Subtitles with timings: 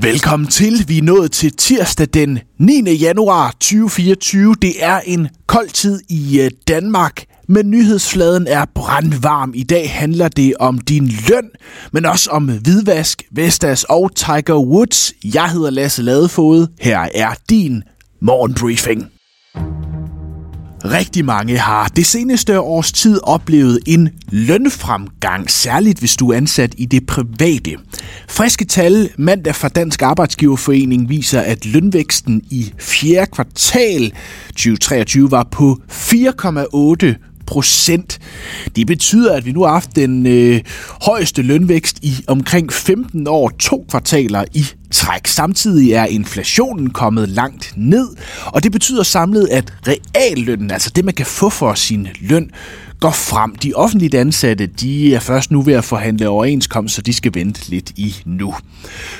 [0.00, 0.84] Velkommen til.
[0.88, 2.92] Vi er nået til tirsdag den 9.
[2.92, 4.54] januar 2024.
[4.62, 9.52] Det er en kold tid i øh, Danmark, men nyhedsfladen er brandvarm.
[9.54, 11.50] I dag handler det om din løn,
[11.92, 15.12] men også om hvidvask, Vestas og Tiger Woods.
[15.24, 16.66] Jeg hedder Lasse Ladefod.
[16.80, 17.82] Her er din
[18.20, 19.06] morgenbriefing.
[20.90, 26.74] Rigtig mange har det seneste års tid oplevet en lønfremgang, særligt hvis du er ansat
[26.78, 27.76] i det private.
[28.28, 34.12] Friske tal mandag fra Dansk Arbejdsgiverforening viser, at lønvæksten i fjerde kvartal
[34.48, 38.18] 2023 var på 4,8 procent.
[38.76, 40.60] Det betyder, at vi nu har haft den øh,
[41.02, 45.26] højeste lønvækst i omkring 15 år, to kvartaler i træk.
[45.26, 48.08] Samtidig er inflationen kommet langt ned,
[48.46, 52.50] og det betyder samlet, at reallønnen, altså det man kan få for sin løn,
[53.00, 53.54] går frem.
[53.54, 57.70] De offentligt ansatte, de er først nu ved at forhandle overenskomst, så de skal vente
[57.70, 58.54] lidt i nu.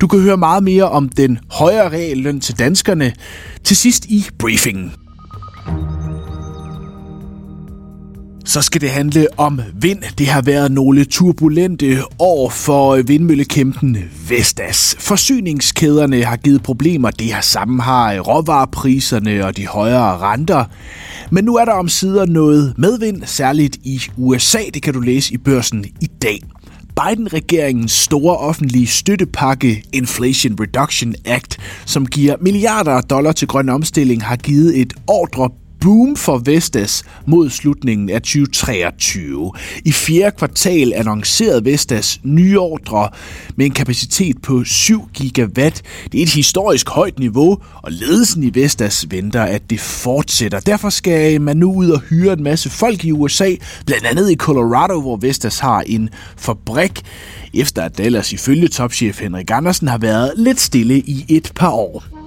[0.00, 3.12] Du kan høre meget mere om den højere realløn til danskerne
[3.64, 4.92] til sidst i briefingen.
[8.44, 10.02] Så skal det handle om vind.
[10.18, 13.96] Det har været nogle turbulente år for vindmøllekæmpen
[14.28, 14.96] Vestas.
[14.98, 17.10] Forsyningskæderne har givet problemer.
[17.10, 20.64] Det har sammen har råvarepriserne og de højere renter.
[21.30, 24.58] Men nu er der om sider noget medvind, særligt i USA.
[24.74, 26.40] Det kan du læse i børsen i dag.
[26.96, 34.24] Biden-regeringens store offentlige støttepakke Inflation Reduction Act, som giver milliarder af dollar til grøn omstilling,
[34.24, 35.50] har givet et ordre
[35.80, 39.52] boom for Vestas mod slutningen af 2023.
[39.84, 43.08] I fjerde kvartal annoncerede Vestas nye ordre
[43.56, 45.82] med en kapacitet på 7 gigawatt.
[46.12, 50.60] Det er et historisk højt niveau, og ledelsen i Vestas venter, at det fortsætter.
[50.60, 53.54] Derfor skal man nu ud og hyre en masse folk i USA,
[53.86, 57.00] blandt andet i Colorado, hvor Vestas har en fabrik,
[57.54, 62.19] efter at Dallas ifølge topchef Henrik Andersen har været lidt stille i et par år.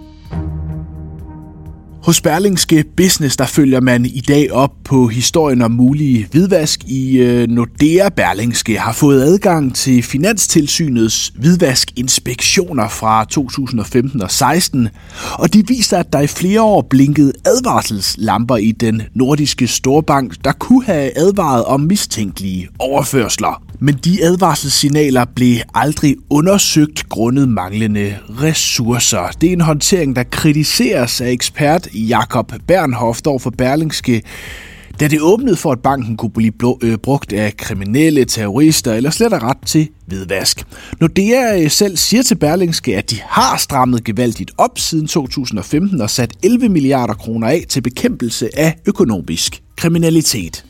[2.03, 7.18] Hos Berlingske Business der følger man i dag op på historien om mulig hvidvask i
[7.18, 8.09] øh, Nordea.
[8.09, 14.90] Berlingske har fået adgang til Finanstilsynets hvidvaskinspektioner fra 2015 og 16,
[15.34, 20.52] og de viser, at der i flere år blinkede advarselslamper i den nordiske storbank, der
[20.52, 23.63] kunne have advaret om mistænkelige overførsler.
[23.83, 29.31] Men de advarselssignaler blev aldrig undersøgt grundet manglende ressourcer.
[29.41, 34.21] Det er en håndtering, der kritiseres af ekspert Jakob Bernhoff over for Berlingske,
[34.99, 39.33] da det åbnede for, at banken kunne blive øh, brugt af kriminelle, terrorister eller slet
[39.33, 40.65] ret til hvidvask.
[41.00, 46.09] Nordea øh, selv siger til Berlingske, at de har strammet gevaldigt op siden 2015 og
[46.09, 50.65] sat 11 milliarder kroner af til bekæmpelse af økonomisk kriminalitet.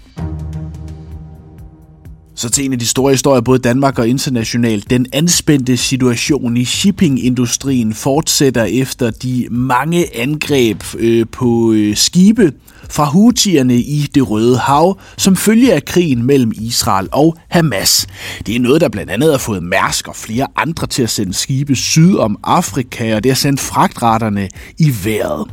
[2.44, 4.90] Så til en af de store historier, både Danmark og internationalt.
[4.90, 12.54] Den anspændte situation i shippingindustrien fortsætter efter de mange angreb øh, på øh, skibe
[12.90, 18.08] fra Houthierne i det Røde Hav, som følge af krigen mellem Israel og Hamas.
[18.48, 21.34] Det er noget, der blandt andet har fået Mærsk og flere andre til at sende
[21.34, 25.48] skibe syd om Afrika, og det har sendt fragtraterne i vejret.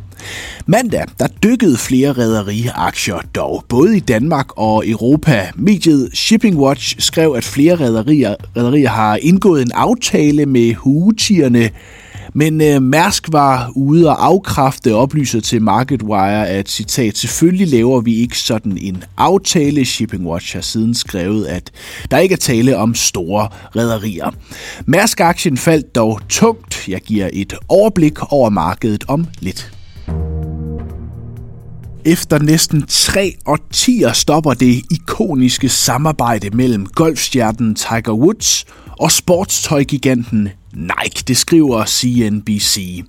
[0.67, 5.51] Mandag der dykkede flere rædderiaktier dog, både i Danmark og Europa.
[5.55, 11.71] Mediet Shipping Watch skrev, at flere rædderier, rædderier har indgået en aftale med hugetierne,
[12.35, 18.15] men øh, Mærsk var ude og afkræfte oplyser til MarketWire, at citat, selvfølgelig laver vi
[18.15, 19.85] ikke sådan en aftale.
[19.85, 21.71] Shipping Watch har siden skrevet, at
[22.11, 24.31] der ikke er tale om store rædderier.
[24.87, 26.89] Mærsk-aktien faldt dog tungt.
[26.89, 29.80] Jeg giver et overblik over markedet om lidt.
[32.05, 38.65] Efter næsten tre årtier stopper det ikoniske samarbejde mellem golfstjernen Tiger Woods
[39.01, 43.05] og sportstøjgiganten Nike, det skriver CNBC.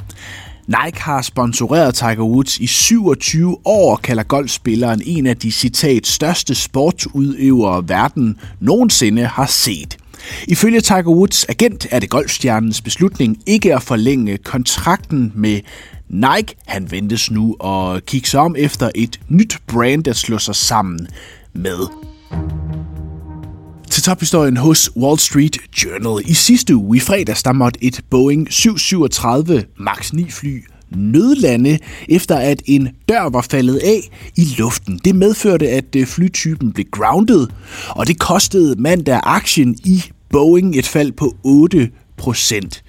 [0.68, 6.08] Nike har sponsoreret Tiger Woods i 27 år og kalder golfspilleren en af de citat
[6.08, 9.98] største sportsudøvere verden nogensinde har set.
[10.48, 15.60] Ifølge Tiger Woods agent er det golfstjernens beslutning ikke at forlænge kontrakten med
[16.14, 16.56] Nike.
[16.66, 21.08] Han ventes nu at kigge sig om efter et nyt brand, der slå sig sammen
[21.54, 21.80] med
[23.90, 26.30] til tophistorien hos Wall Street Journal.
[26.30, 31.80] I sidste uge i fredags, der måtte et Boeing 737 MAX 9 fly nødlande,
[32.10, 34.00] efter at en dør var faldet af
[34.38, 35.00] i luften.
[35.06, 37.48] Det medførte, at øh, flytypen blev grounded,
[37.90, 42.84] og det kostede mandag aktien i Boeing et fald på 8 procent.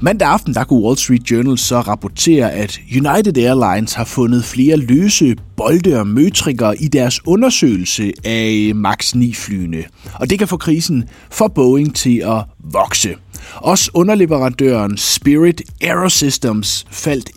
[0.00, 4.76] Mandag aften der kunne Wall Street Journal så rapportere, at United Airlines har fundet flere
[4.76, 9.84] løse bolde og møtrikker i deres undersøgelse af MAX 9-flyene.
[10.14, 13.14] Og det kan få krisen for Boeing til at vokse.
[13.56, 17.30] Også underleverandøren Spirit Aerosystems faldt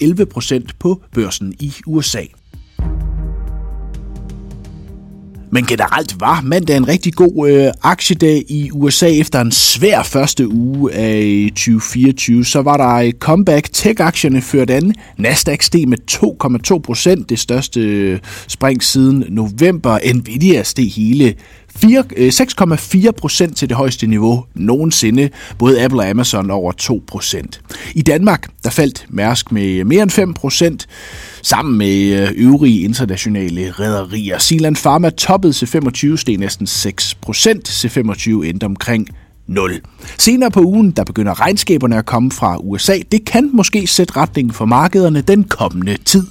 [0.63, 2.21] 11% på børsen i USA.
[5.51, 10.47] Men generelt var mandag en rigtig god øh, aktiedag i USA efter en svær første
[10.47, 12.45] uge af 2024.
[12.45, 13.69] Så var der et comeback.
[13.73, 14.95] Tech-aktierne førte an.
[15.17, 15.97] Nasdaq steg med
[16.73, 20.13] 2,2 procent, det største øh, spring siden november.
[20.13, 21.35] Nvidia steg hele
[21.83, 25.29] 6,4 øh, procent til det højeste niveau nogensinde.
[25.59, 27.61] Både Apple og Amazon over 2 procent.
[27.95, 30.87] I Danmark der faldt Mærsk med mere end 5 procent
[31.47, 34.37] sammen med øh, øvrige internationale rædderier.
[34.37, 37.69] Sealand Pharma toppede C25 steg næsten 6 procent.
[37.69, 39.07] C25 endte omkring
[39.47, 39.81] 0.
[40.17, 42.97] Senere på ugen, der begynder regnskaberne at komme fra USA.
[43.11, 46.23] Det kan måske sætte retningen for markederne den kommende tid.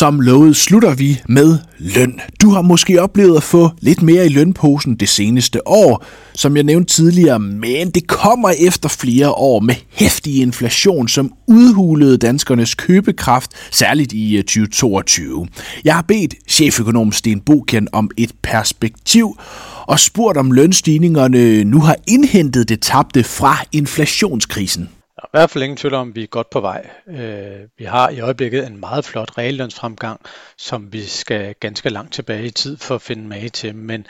[0.00, 2.20] Som lovet slutter vi med løn.
[2.42, 6.04] Du har måske oplevet at få lidt mere i lønposen det seneste år,
[6.34, 12.18] som jeg nævnte tidligere, men det kommer efter flere år med hæftig inflation, som udhulede
[12.18, 15.48] danskernes købekraft, særligt i øh, 2022.
[15.84, 19.38] Jeg har bedt cheføkonom Sten Bokian om et perspektiv
[19.86, 24.88] og spurgt om lønstigningerne øh, nu har indhentet det tabte fra inflationskrisen.
[25.20, 26.90] Der er i hvert fald ingen tvivl om, at vi er godt på vej.
[27.08, 30.20] Øh, vi har i øjeblikket en meget flot reallønsfremgang,
[30.56, 34.06] som vi skal ganske langt tilbage i tid for at finde mage til, men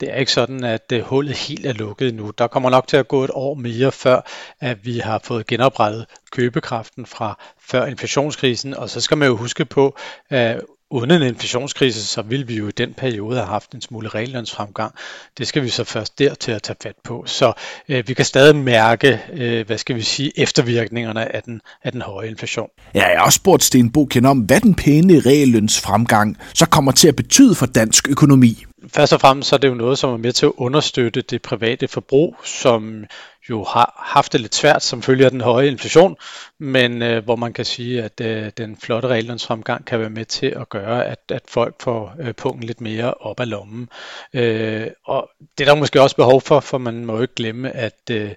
[0.00, 2.30] det er ikke sådan, at øh, hullet helt er lukket nu.
[2.38, 4.20] Der kommer nok til at gå et år mere, før
[4.60, 9.64] at vi har fået genoprettet købekraften fra før inflationskrisen, og så skal man jo huske
[9.64, 9.96] på,
[10.30, 10.60] at
[10.94, 14.94] Uden en inflationskrise, så ville vi jo i den periode have haft en smule reallønsfremgang.
[15.38, 17.24] Det skal vi så først der til at tage fat på.
[17.26, 17.52] Så
[17.88, 22.02] øh, vi kan stadig mærke, øh, hvad skal vi sige, eftervirkningerne af den, af den
[22.02, 22.68] høje inflation.
[22.94, 27.08] Ja, jeg har også spurgt Sten Boken om, hvad den pæne reallønsfremgang så kommer til
[27.08, 28.64] at betyde for dansk økonomi.
[28.88, 31.42] Først og fremmest så er det jo noget, som er med til at understøtte det
[31.42, 33.04] private forbrug, som
[33.50, 36.16] jo har haft det lidt svært som følge af den høje inflation,
[36.58, 40.46] men øh, hvor man kan sige, at øh, den flotte reallønsfremgang kan være med til
[40.46, 43.88] at gøre, at, at folk får øh, punkten lidt mere op ad lommen.
[44.34, 47.70] Øh, og det er der måske også behov for, for man må jo ikke glemme,
[47.70, 48.30] at øh,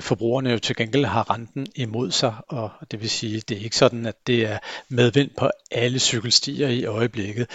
[0.00, 3.76] forbrugerne jo til gengæld har renten imod sig, og det vil sige, det er ikke
[3.76, 4.58] sådan, at det er
[4.88, 7.46] medvind på alle cykelstier i øjeblikket.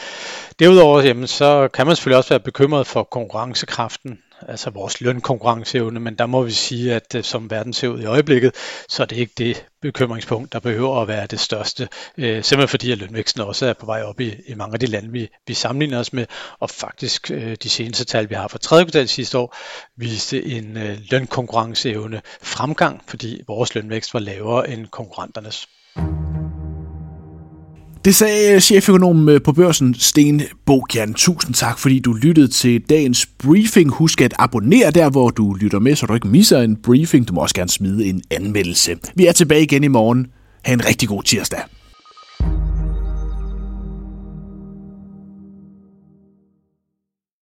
[0.59, 6.15] Derudover jamen, så kan man selvfølgelig også være bekymret for konkurrencekraften altså vores lønkonkurrenceevne, men
[6.15, 8.56] der må vi sige, at øh, som verden ser ud i øjeblikket,
[8.89, 12.91] så er det ikke det bekymringspunkt, der behøver at være det største, øh, simpelthen fordi
[12.91, 15.53] at lønvæksten også er på vej op i, i mange af de lande, vi, vi
[15.53, 16.25] sammenligner os med,
[16.59, 19.56] og faktisk øh, de seneste tal, vi har fra tredje kvartal sidste år,
[19.95, 25.68] viste en øh, lønkonkurrenceevne fremgang, fordi vores lønvækst var lavere end konkurrenternes.
[28.06, 31.13] Det sagde øh, cheføkonom øh, på børsen, Sten Bogjern.
[31.13, 33.92] Tusind tak, fordi du lyttede til dagens briefing.
[33.92, 37.28] Husk at abonnere der, hvor du lytter med, så du ikke misser en briefing.
[37.28, 38.96] Du må også gerne smide en anmeldelse.
[39.16, 40.28] Vi er tilbage igen i morgen.
[40.66, 41.60] Ha' en rigtig god tirsdag.